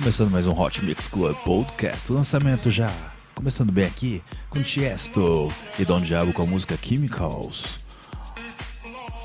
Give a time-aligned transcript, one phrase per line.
[0.00, 2.90] Começando mais um Hot Mix Club Podcast, lançamento já.
[3.34, 7.78] Começando bem aqui com Tiesto e Don Diabo com a música Chemicals.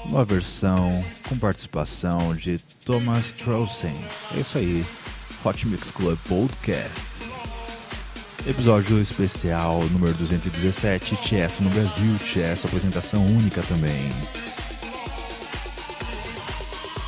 [0.03, 3.95] Uma versão com participação de Thomas Trossen.
[4.35, 4.85] É isso aí,
[5.45, 7.07] Hot Mix Club Podcast.
[8.45, 14.11] Episódio especial número 217, Tiesto no Brasil, Tiesto apresentação única também.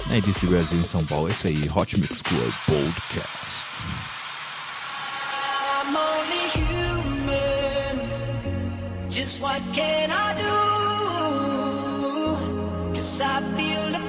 [0.07, 3.36] Na EDC Brasil em São Paulo, é isso aí, Hot Mix Club Podcast.
[9.39, 10.55] What can I do?
[12.95, 14.06] Cause I feel the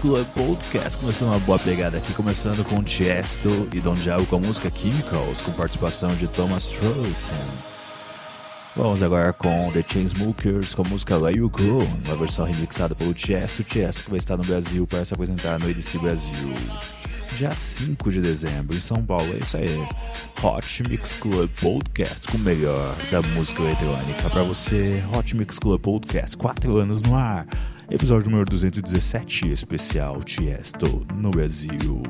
[0.00, 4.40] Club Podcast, começando uma boa pegada aqui, começando com Tiesto e Don Diabo com a
[4.40, 7.36] música Chemicals, com participação de Thomas Trossen.
[8.74, 13.12] Vamos agora com The Chainsmokers com a música Let You Go, uma versão remixada pelo
[13.12, 16.54] Tiesto, Tiesto que vai estar no Brasil para se apresentar no EDC Brasil.
[17.40, 19.88] Dia 5 de dezembro em São Paulo, é isso aí.
[20.42, 25.02] Hot Mix Club Podcast com o melhor da música eletrônica para você.
[25.10, 27.46] Hot Mix Club Podcast, 4 anos no ar.
[27.90, 32.02] Episódio número 217, especial Tiesto no Brasil.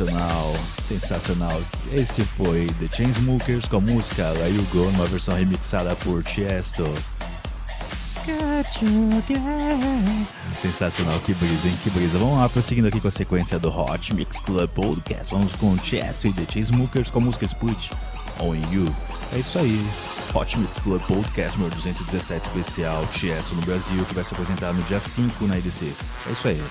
[0.00, 1.62] Sensacional, sensacional.
[1.92, 6.84] Esse foi The Chainsmokers com a música Let You Go, numa versão remixada por Tiesto.
[10.58, 11.74] Sensacional, que brisa, hein?
[11.82, 12.16] Que brisa.
[12.16, 15.34] Vamos lá, prosseguindo aqui com a sequência do Hot Mix Club Podcast.
[15.34, 17.90] Vamos com Tiesto e The Chainsmokers com a música Split
[18.40, 18.94] On You.
[19.34, 19.86] É isso aí.
[20.32, 24.82] Hot Mix Club Podcast número 217 especial Tiesto no Brasil, que vai se apresentar no
[24.84, 25.92] dia 5 na EDC.
[26.26, 26.62] É isso aí.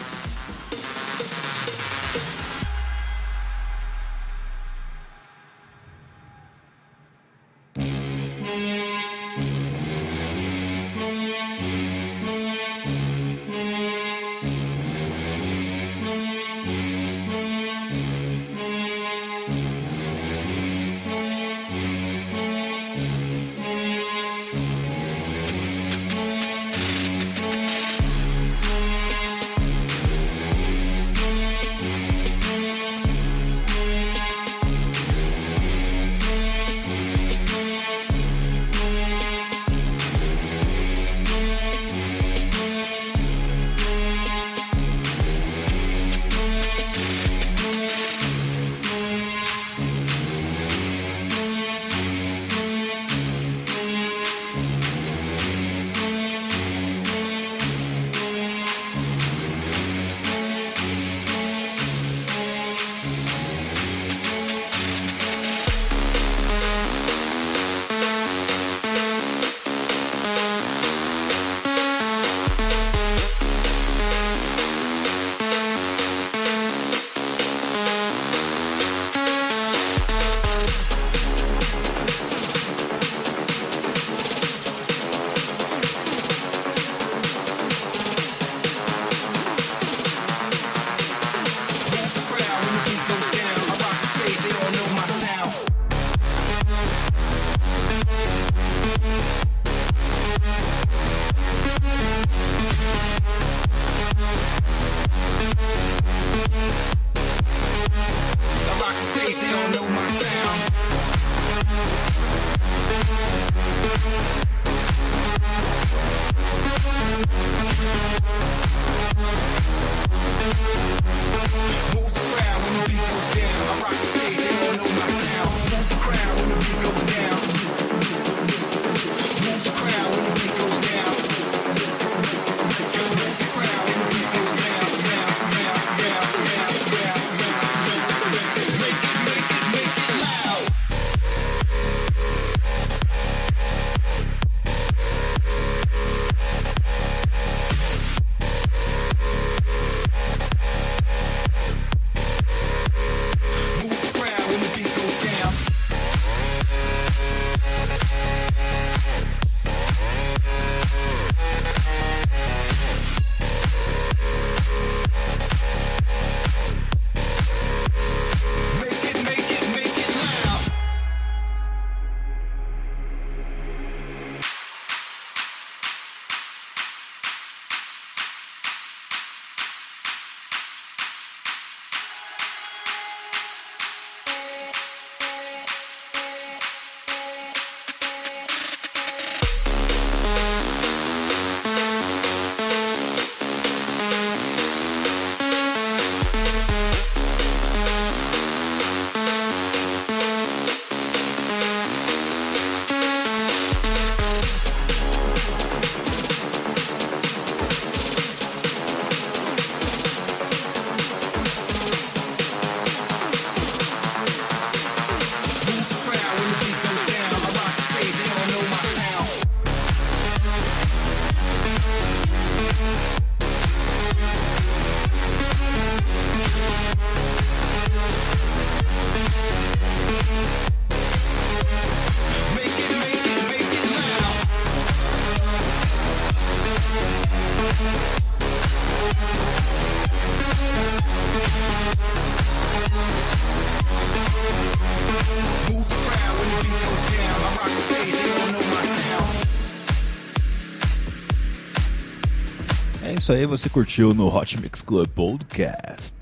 [253.29, 256.15] Isso aí, você curtiu no Hot Mix Club Podcast.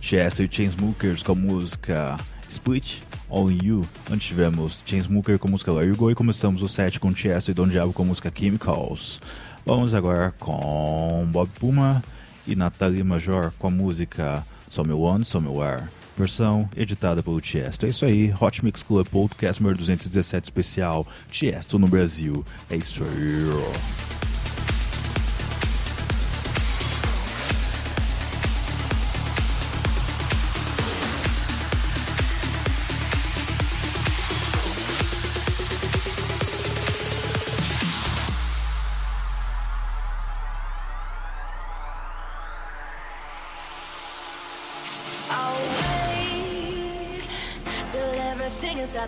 [0.00, 2.16] Chester e Chainsmokers com a música
[2.48, 3.82] Split All In You.
[4.08, 7.50] Antes tivemos Chainsmoker com a música Where You Go e começamos o set com Chester
[7.50, 9.20] e Don Diablo com a música Chemicals.
[9.66, 12.00] Vamos agora com Bob Puma
[12.46, 15.88] e Natalie Major com a música Somewhere Somewhere.
[16.16, 17.84] Versão editada pelo Tiesto.
[17.84, 22.46] É isso aí, Hot Mix Club Podcast número 217 especial Tiesto no Brasil.
[22.70, 24.11] É isso aí.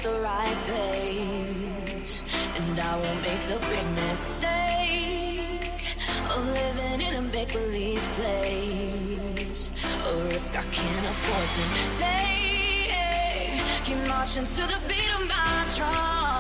[0.05, 2.23] The right pace,
[2.57, 5.71] and I won't make the big mistake
[6.29, 9.71] of living in a make-believe place.
[10.11, 11.65] A risk I can't afford to
[12.03, 13.63] take.
[13.85, 16.34] Keep marching to the beat of my drum.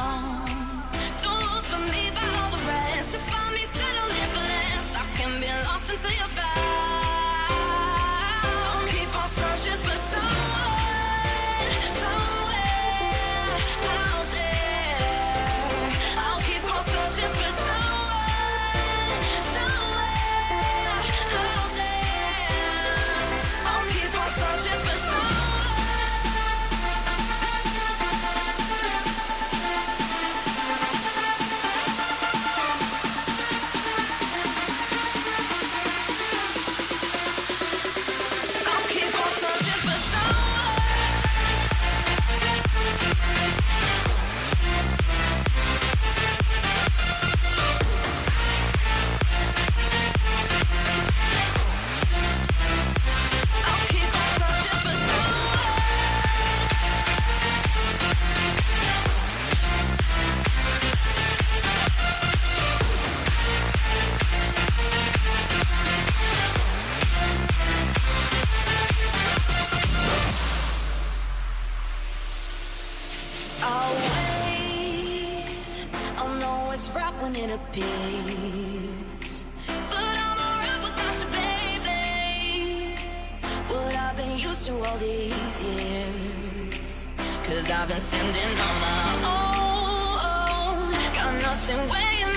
[84.86, 87.06] All these years.
[87.44, 88.98] Cause I've been standing on my
[89.34, 90.92] own.
[91.14, 92.33] Got nothing weighing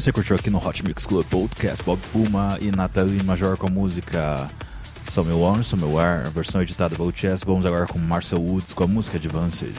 [0.00, 3.70] você curtiu aqui no Hot Mix Club Podcast Bob Puma e Nathalie Major com a
[3.70, 4.48] música
[5.10, 7.42] Somewhere On, Somewhere, a versão editada pelo Chess.
[7.44, 9.74] Vamos agora com Marcel Woods com a música Advanced.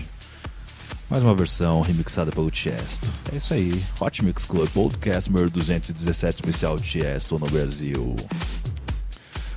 [1.10, 3.08] Mais uma versão remixada pelo Tiesto.
[3.32, 8.14] É isso aí, Hot Mix Club Podcast número 217 especial Tiesto no Brasil.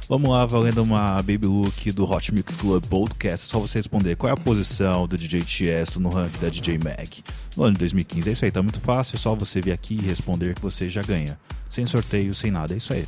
[0.08, 3.48] Vamos lá, valendo uma Baby Look do Hot Mix Club Podcast.
[3.48, 6.78] É só você responder qual é a posição do DJ Tiesto no ranking da DJ
[6.78, 7.24] Mag
[7.56, 8.28] no ano de 2015.
[8.28, 9.16] É isso aí, tá muito fácil.
[9.16, 11.38] É só você vir aqui e responder que você já ganha.
[11.68, 12.74] Sem sorteio, sem nada.
[12.74, 13.06] É isso aí.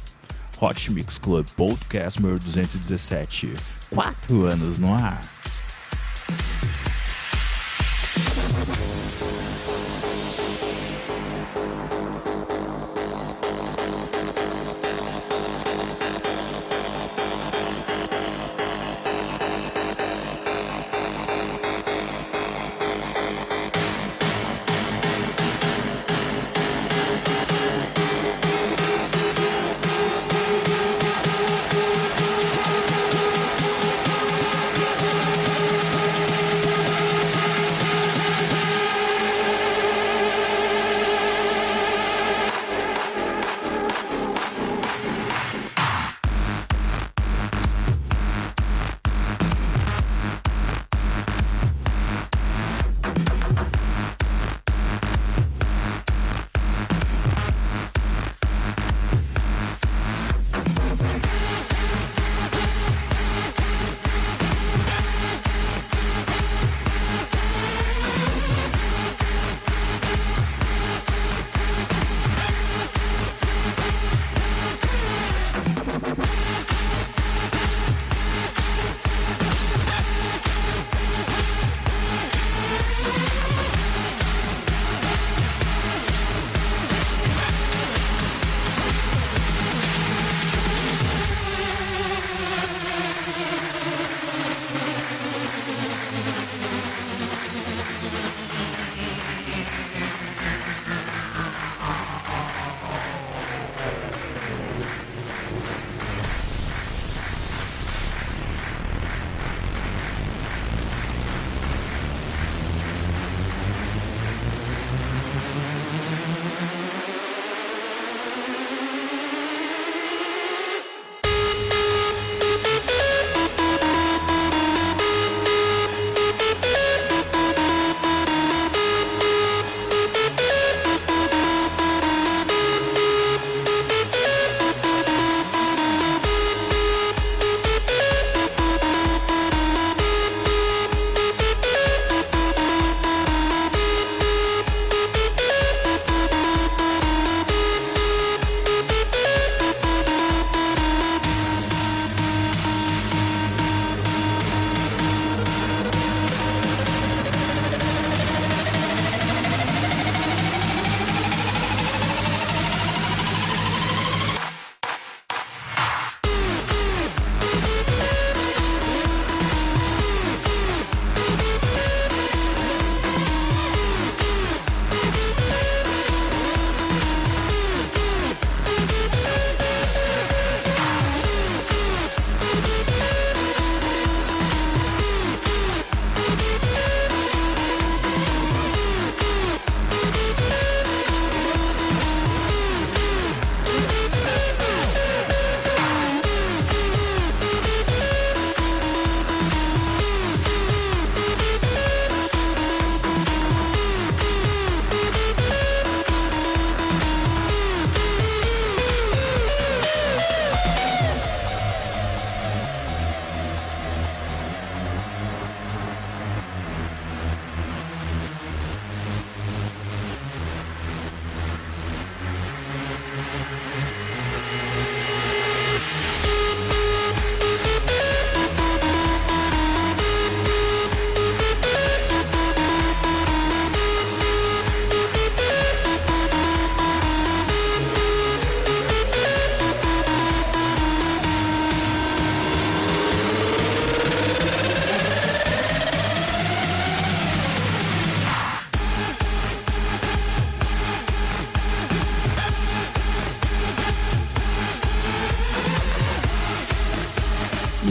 [0.60, 3.52] Hot Mix Club Podcast número 217.
[3.90, 5.33] Quatro anos no ar.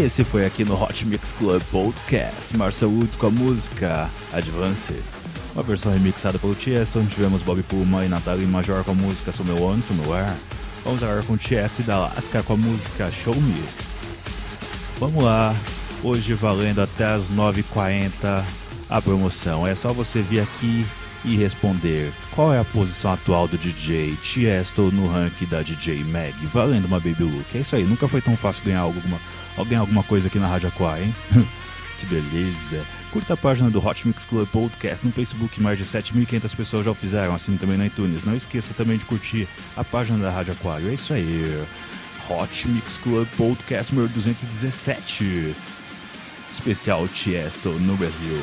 [0.04, 2.58] Esse foi aqui no Hot Mix Club Podcast.
[2.58, 4.94] Marcel Woods com a música Advance.
[5.54, 9.32] Uma versão remixada pelo Tiesto, onde tivemos Bob Puma e Natalie Major com a música
[9.32, 10.34] Somewhere Somewhere.
[10.84, 13.64] Vamos agora com Tiesto e Alaska com a música Show Me.
[15.00, 15.56] Vamos lá,
[16.04, 18.44] hoje valendo até as 9h40
[18.90, 19.66] a promoção.
[19.66, 20.86] É só você vir aqui
[21.26, 26.34] e responder qual é a posição atual do DJ Tiesto no ranking da DJ Mag,
[26.48, 27.46] valendo uma Baby Look.
[27.56, 29.20] É isso aí, nunca foi tão fácil ganhar alguma,
[29.66, 31.14] ganhar alguma coisa aqui na Rádio Aqua, hein?
[32.00, 32.84] que beleza.
[33.12, 36.92] Curta a página do Hot Mix Club Podcast no Facebook, mais de 7.500 pessoas já
[36.92, 38.24] o fizeram, assim também no iTunes.
[38.24, 40.90] Não esqueça também de curtir a página da Rádio Aquário.
[40.90, 41.64] É isso aí.
[42.30, 45.56] Hot Mix Club Podcast número 217.
[46.52, 48.42] Especial Tiesto no Brasil.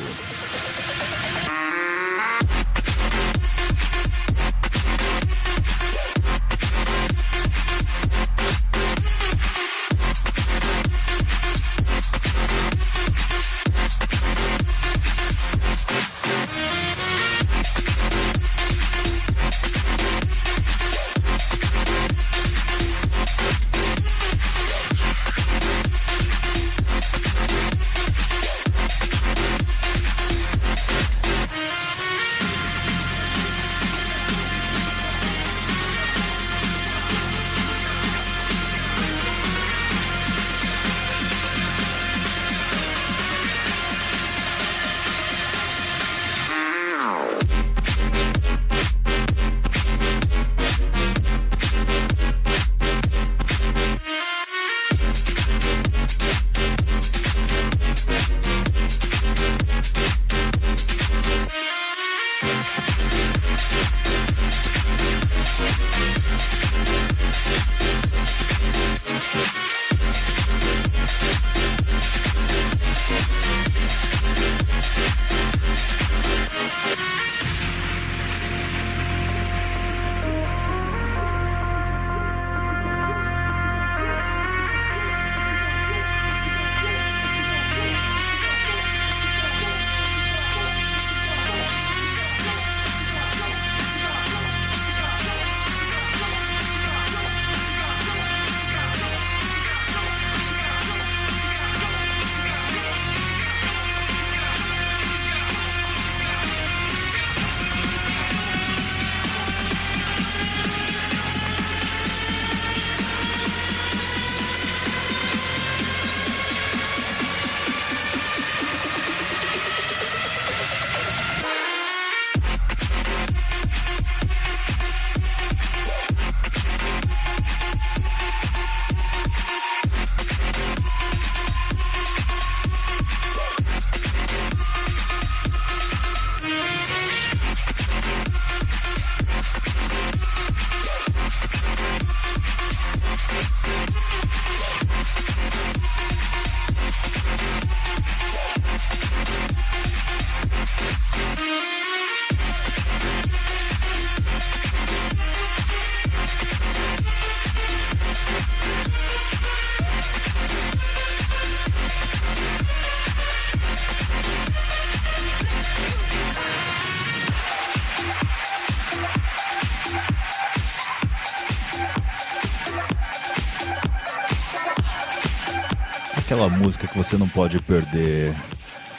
[176.31, 178.33] Aquela música que você não pode perder.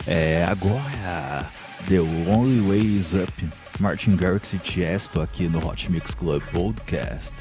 [0.07, 1.49] É agora
[1.89, 3.33] The Only Way Is Up,
[3.81, 7.33] Martin Garrix e Tiesto aqui no Hot Mix Club Podcast.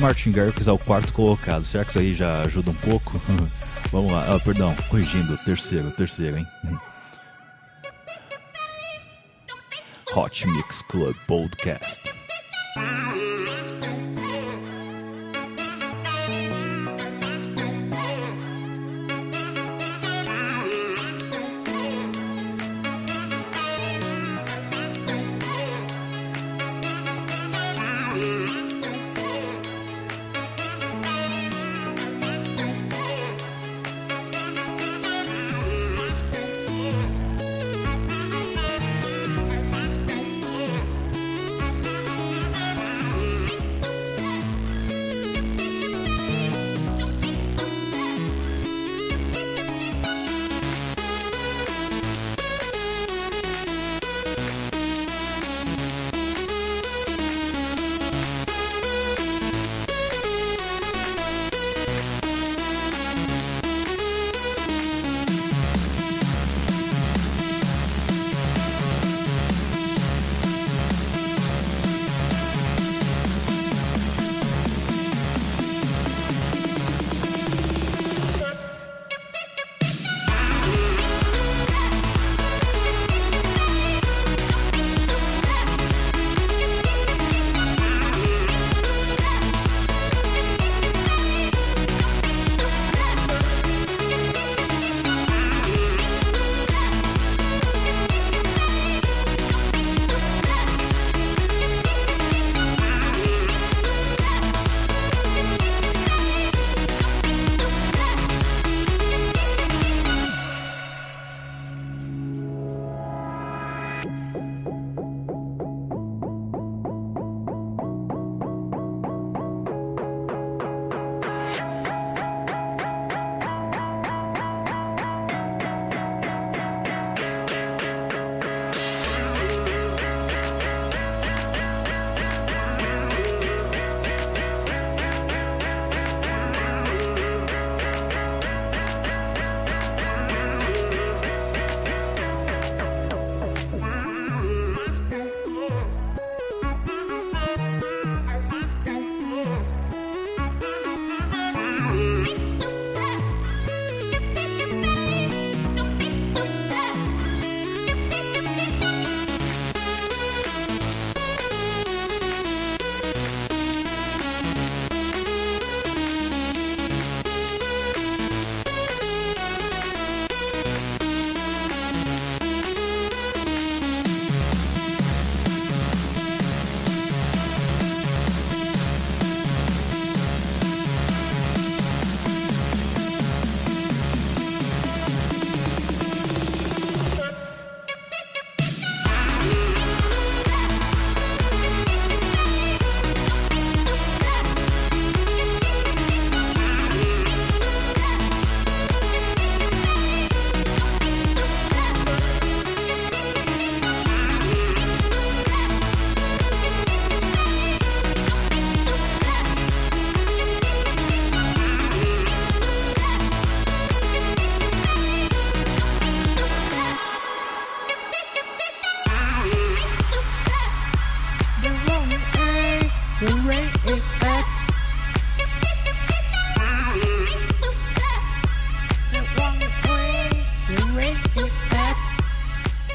[0.00, 1.62] Martin Garrix é o quarto colocado.
[1.62, 3.22] Será que isso aí já ajuda um pouco?
[3.92, 4.34] Vamos lá.
[4.34, 5.38] Ah, perdão, corrigindo.
[5.44, 6.46] Terceiro, terceiro, hein?
[10.16, 12.11] Hot Mix Club Podcast.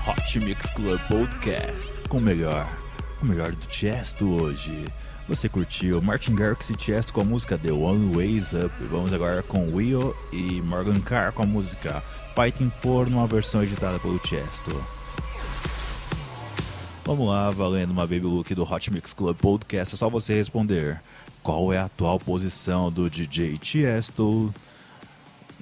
[0.05, 2.67] Hot Mix Club Podcast com o melhor,
[3.21, 4.85] o melhor do Chesto hoje.
[5.29, 8.73] Você curtiu Martin Garrix e Chesto com a música The One Ways Up.
[8.81, 12.03] Vamos agora com Will e Morgan Carr com a música
[12.35, 14.75] Fighting For numa versão editada pelo Chesto.
[17.07, 19.95] Vamos lá, valendo uma Baby Look do Hot Mix Club Podcast.
[19.95, 20.99] É só você responder
[21.41, 24.53] qual é a atual posição do DJ Tiesto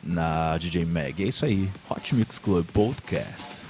[0.03, 1.23] na DJ Mag.
[1.23, 3.61] É isso aí, Hot Mix Club Podcast.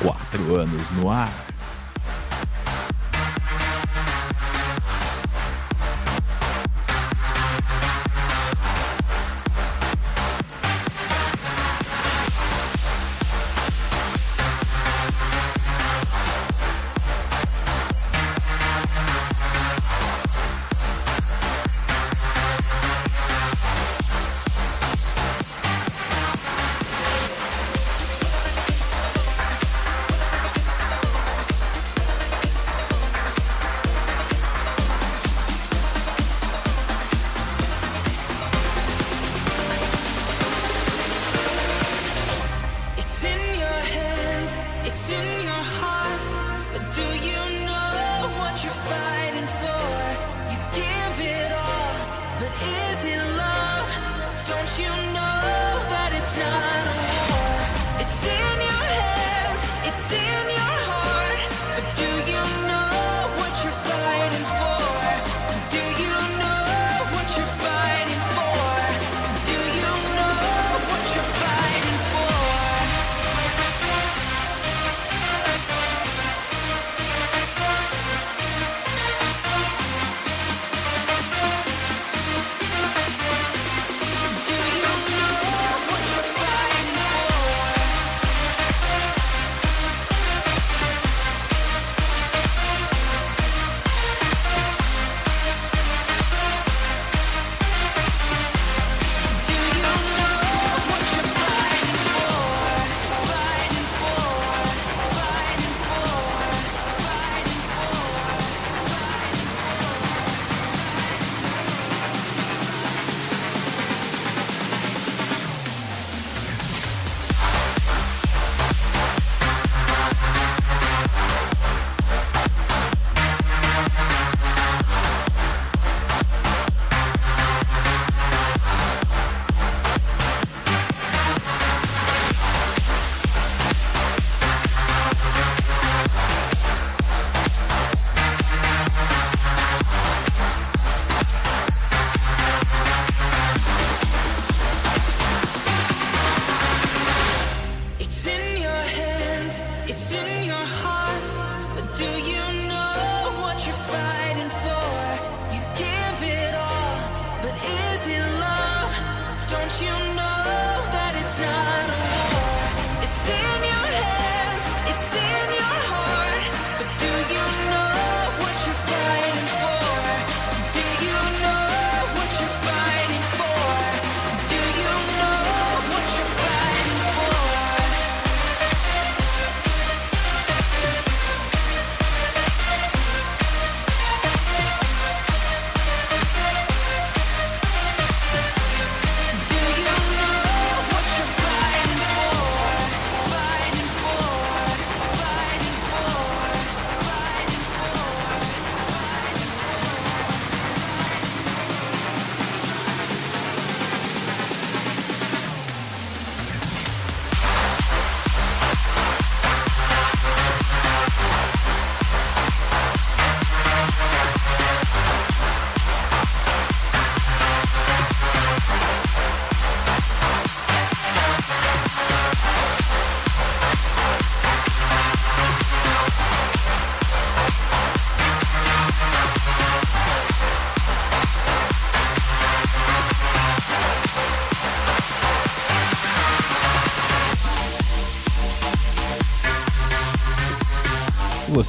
[0.00, 1.51] Quatro anos no ar.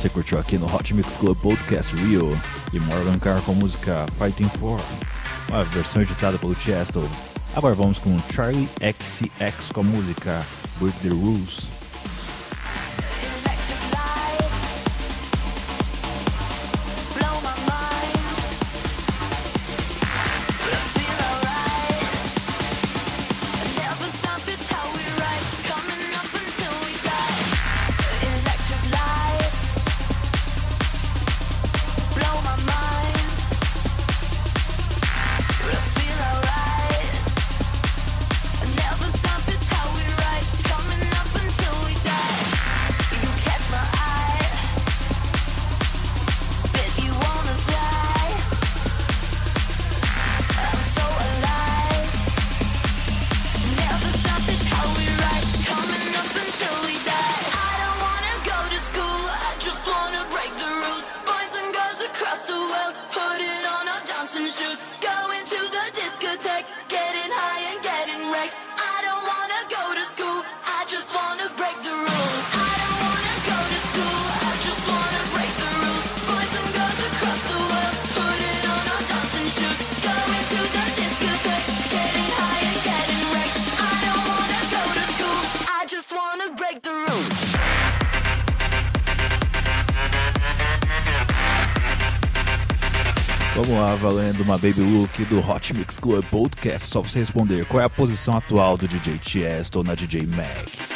[0.04, 2.38] Você curtiu aqui no Hot Mix Club Podcast Rio
[2.74, 4.78] e Morgan Carr com a música Fighting For,
[5.48, 7.10] uma versão editada pelo Chesto.
[7.56, 10.46] Agora vamos com Charlie XCX com a música
[10.78, 11.73] Break the Rules.
[93.66, 96.90] Vamos lá, valendo uma Baby Look do Hot Mix Club Podcast.
[96.90, 100.93] Só pra você responder qual é a posição atual do DJ Tiesto na DJ Mag.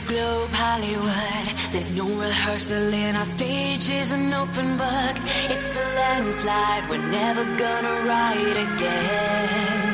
[0.00, 1.72] globe Hollywood.
[1.72, 5.16] There's no rehearsal in our stage is an open book.
[5.50, 6.88] It's a landslide.
[6.88, 9.88] We're never gonna ride again.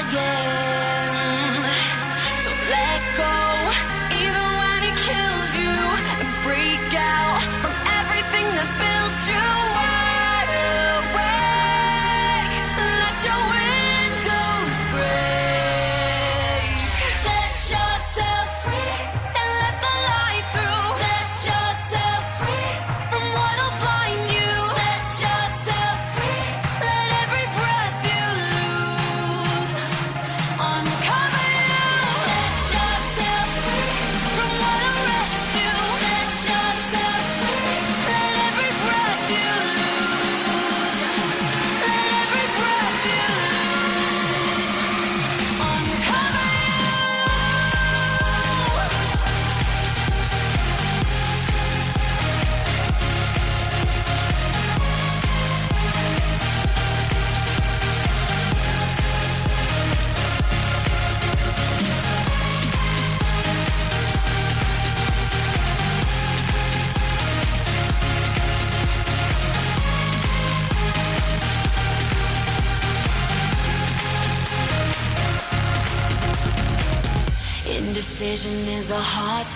[0.00, 0.69] Again.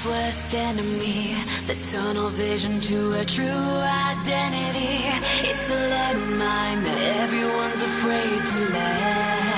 [0.05, 1.35] Heart's worst enemy.
[1.67, 5.09] The tunnel vision to a true identity.
[5.49, 9.54] It's a landmine that everyone's afraid to land.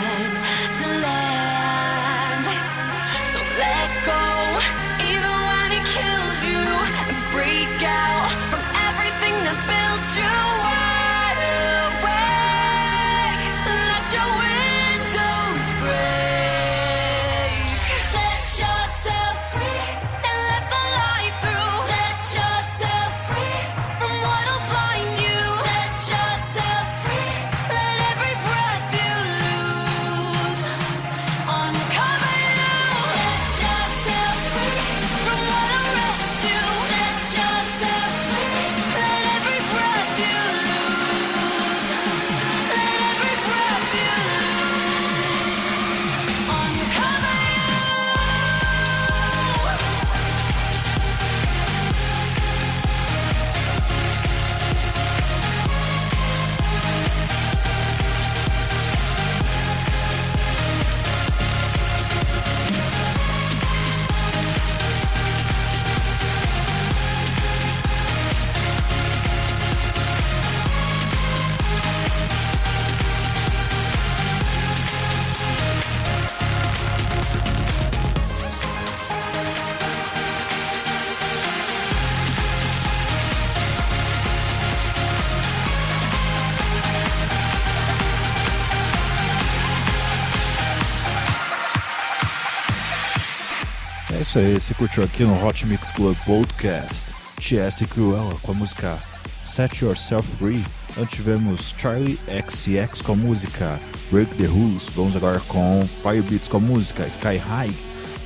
[94.37, 97.11] Isso aí, você curtiu aqui no Hot Mix Club Podcast
[97.41, 98.99] Chester e Cruella com a música
[99.47, 100.63] Set Yourself Free.
[101.01, 103.81] Antes tivemos Charlie XCX com a música
[104.11, 104.91] Break the Rules.
[104.95, 107.71] Vamos agora com Firebeats com a música Sky High,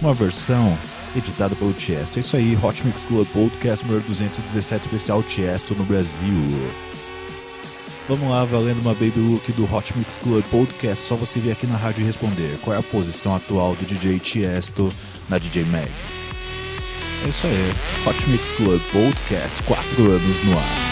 [0.03, 0.77] uma versão
[1.15, 2.19] editada pelo Tiesto.
[2.19, 6.45] É isso aí, Hot Mix Club Podcast número 217 especial Tiesto no Brasil.
[8.09, 11.05] Vamos lá, valendo uma Baby Look do Hot Mix Club Podcast.
[11.07, 14.93] Só você vir aqui na rádio responder qual é a posição atual do DJ Tiesto
[15.31, 15.89] na DJ Mag.
[17.25, 17.73] É isso aí,
[18.07, 20.90] Hot Mix Club Podcast, 4 anos no ar.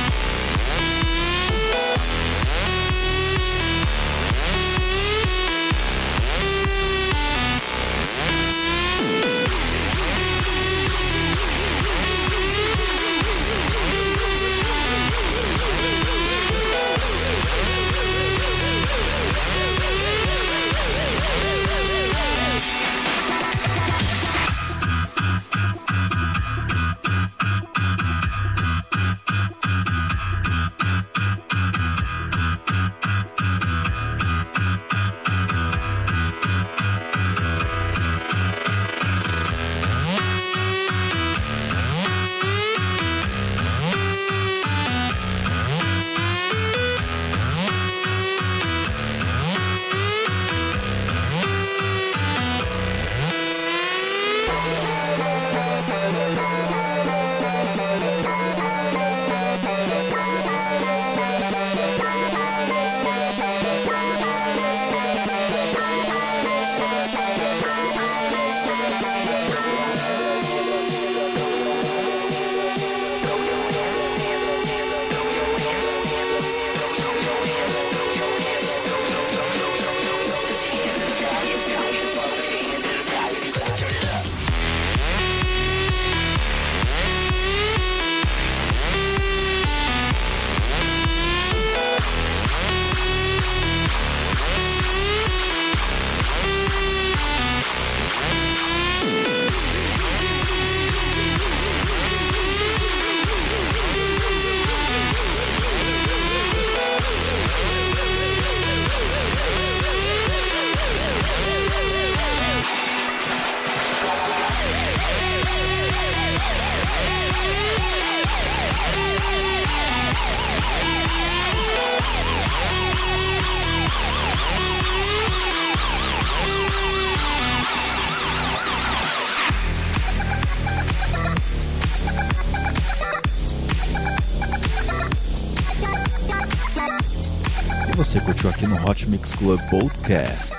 [137.98, 140.54] Você curtiu aqui no Hot Mix Club Podcast.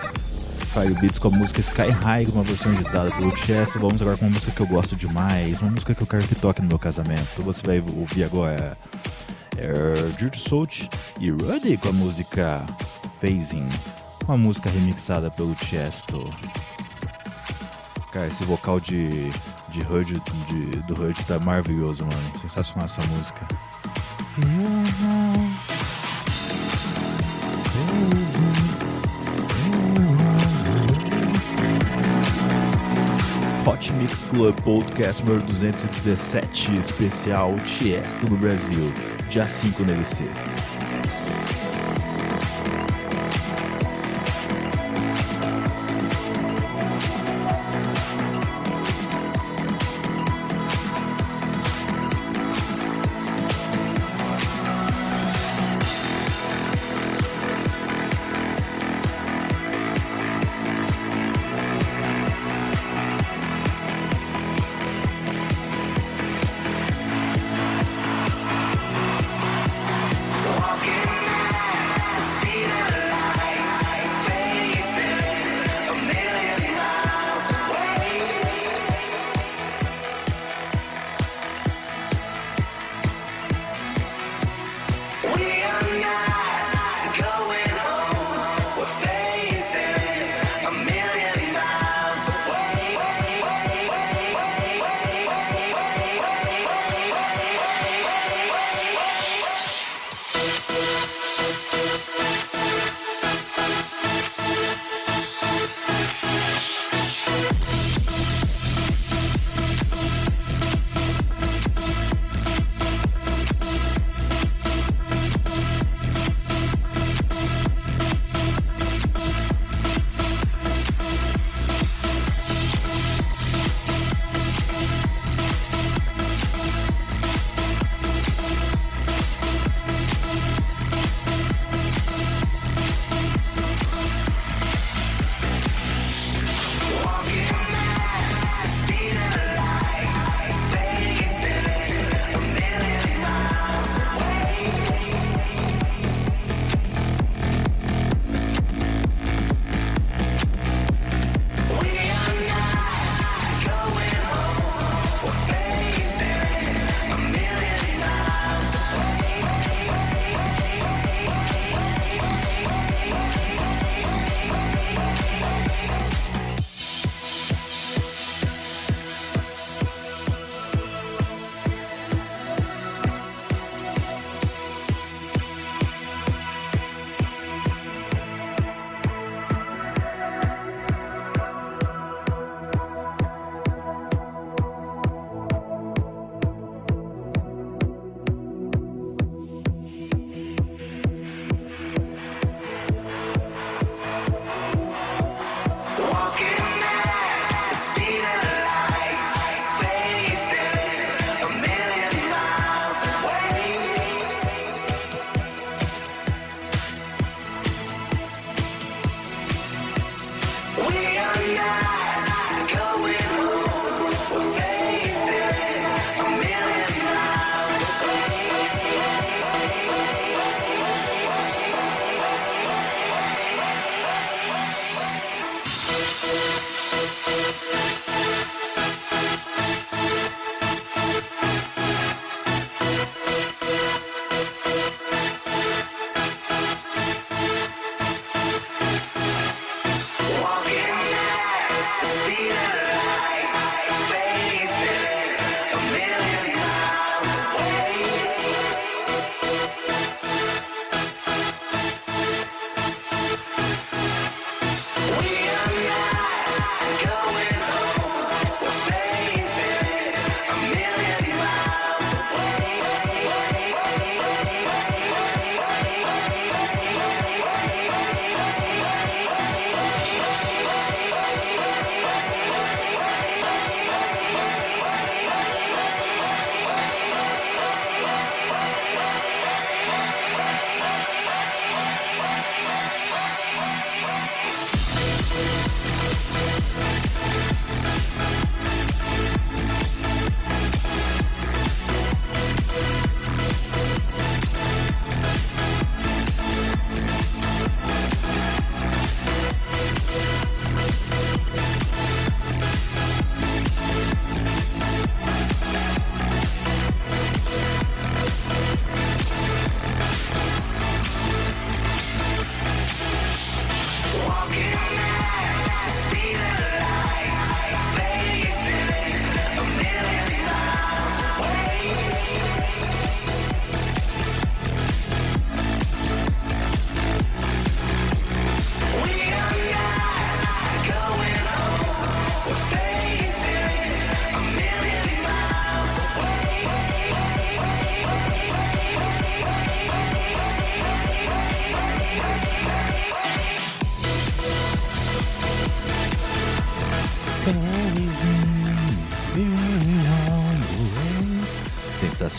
[0.73, 3.79] Fire Beats com a música Sky High, uma versão editada pelo Chester.
[3.79, 6.35] Vamos agora com uma música que eu gosto demais, uma música que eu quero que
[6.35, 7.41] toque no meu casamento.
[7.41, 8.77] Você vai ouvir agora
[9.57, 12.61] é Jude Soult e Ruddy com a música
[13.21, 13.69] Phasing,
[14.25, 16.29] uma música remixada pelo Chesto.
[18.11, 19.31] Cara, esse vocal de,
[19.69, 22.37] de HUD, de, do HUD tá maravilhoso, mano.
[22.37, 23.47] Sensacional essa música.
[33.69, 38.91] Hot Mix Club Podcast número 217, especial Tiesto no Brasil,
[39.29, 40.48] dia 5 no LC.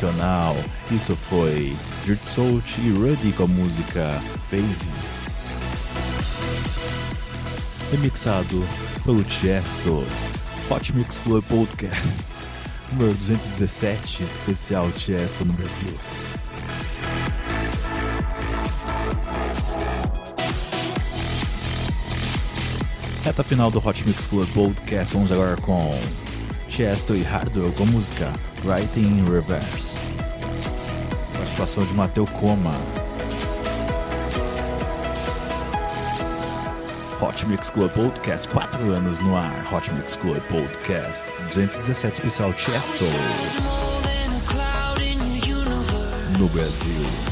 [0.01, 0.57] sensacional.
[0.91, 4.91] Isso foi Dirt Salt e Ruddy com a música Phasing.
[7.91, 8.65] Remixado
[9.05, 10.05] pelo Tiesto.
[10.71, 12.31] Hot Mix Club Podcast,
[12.93, 15.99] número 217, especial Tiesto no Brasil.
[23.25, 25.99] Reta final do Hot Mix Club Podcast, vamos agora com
[26.71, 28.33] Chesto e Hardwell com a música
[28.65, 29.99] Writing in Reverse.
[31.37, 32.81] Participação de Mateu Coma.
[37.21, 39.67] Hot Mix Club Podcast, 4 anos no ar.
[39.75, 43.05] Hot Mix Club Podcast 217 especial Chesto.
[46.39, 47.30] No Brasil.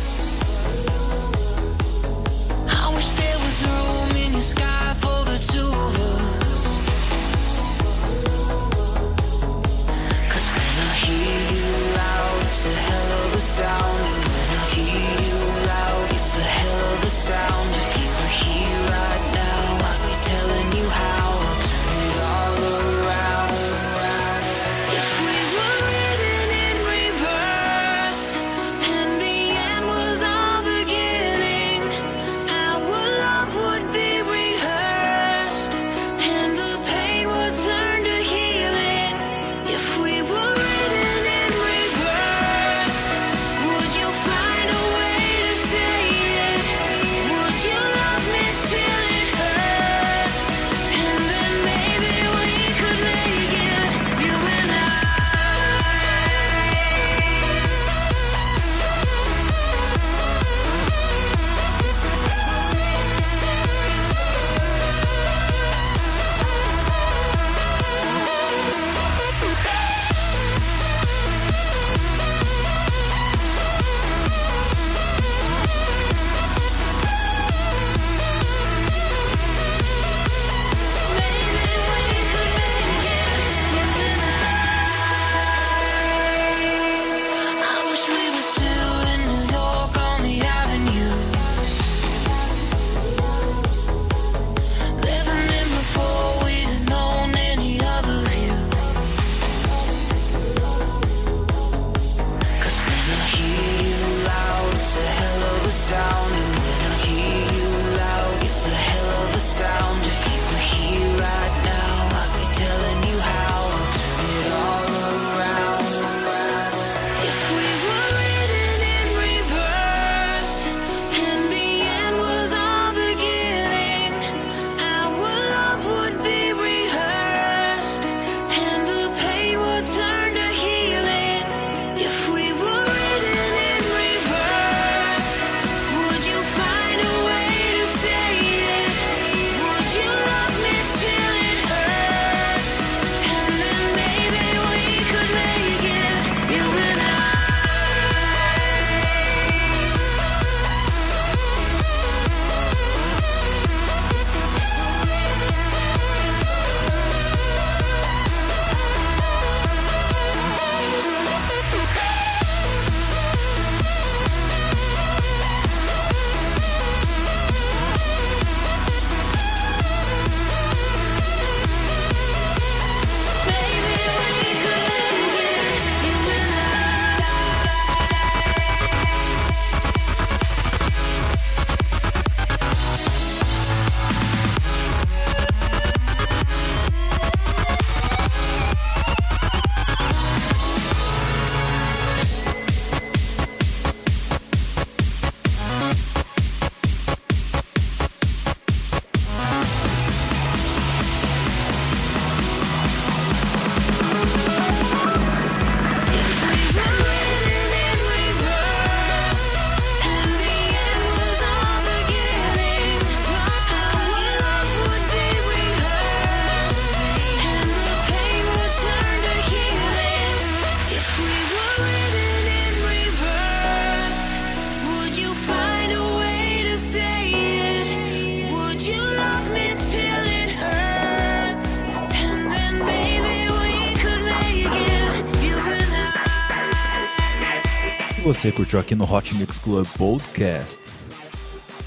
[238.39, 240.79] você curtiu aqui no Hot Mix Club Podcast.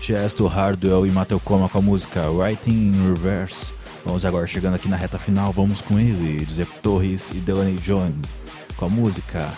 [0.02, 3.72] Chesto, Hardwell e Matheus Coma com a música Writing in Reverse.
[4.04, 8.12] Vamos agora chegando aqui na reta final, vamos com ele, Giuseppe Torres e Delaney John
[8.76, 9.50] com a música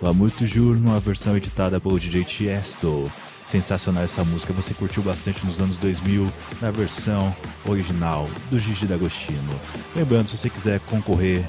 [0.00, 3.12] La Muito toujours, numa versão editada pelo DJ Chesto.
[3.44, 6.32] Sensacional essa música, você curtiu bastante nos anos 2000,
[6.62, 7.36] na versão
[7.66, 9.60] original do Gigi D'Agostino.
[9.94, 11.44] Lembrando, se você quiser concorrer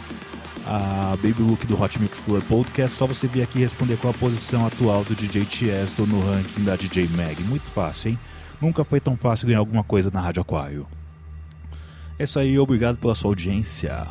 [0.72, 4.18] a Baby Look do Hot Mix Club Podcast, só você vir aqui responder qual a
[4.18, 7.42] posição atual do DJ Tiesto no ranking da DJ Mag.
[7.46, 8.20] Muito fácil, hein?
[8.62, 10.86] Nunca foi tão fácil ganhar alguma coisa na Rádio Aquário.
[12.20, 14.06] É isso aí, obrigado pela sua audiência.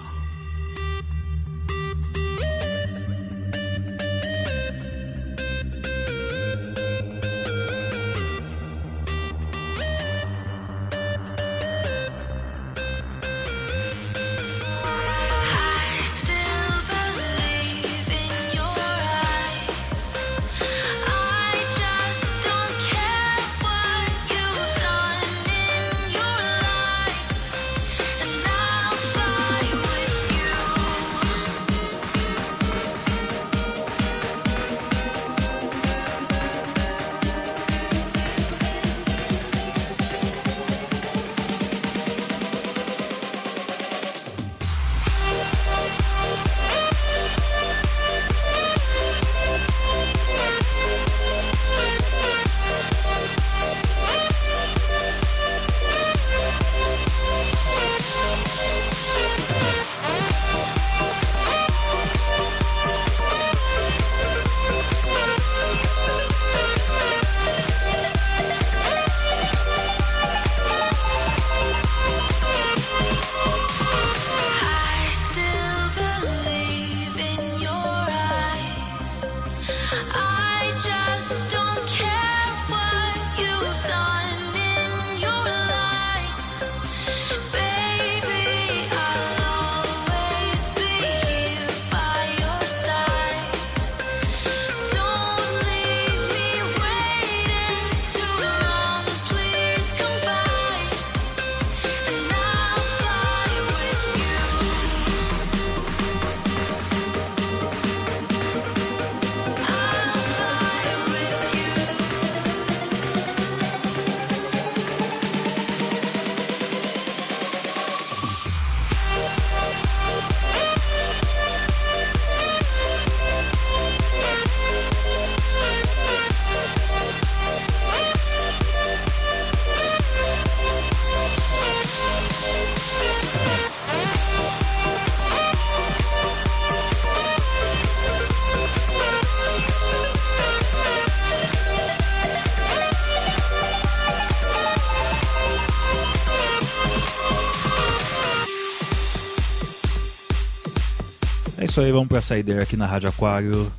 [151.78, 153.70] Isso aí, vamos pra saideira aqui na Rádio Aquário.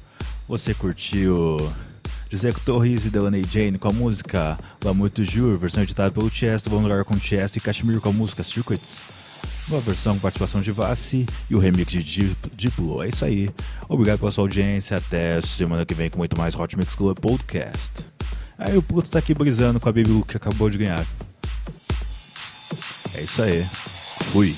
[0.48, 1.58] Você curtiu
[2.32, 6.70] Giuseppe Torres e Delaney Jane com a música L'amour toujours, versão editada pelo Tiesto.
[6.70, 9.02] Vamos agora com Tiesto e Kashmir com a música Circuits.
[9.68, 13.04] Uma versão com participação de Vassi e o remix de Dip- Diplo.
[13.04, 13.50] É isso aí.
[13.90, 14.96] Obrigado pela sua audiência.
[14.96, 18.06] Até semana que vem com muito mais Hot Mix Club Podcast.
[18.58, 21.06] Aí o Pluto tá aqui brisando com a Baby que acabou de ganhar.
[23.16, 23.62] É isso aí.
[24.32, 24.56] Fui.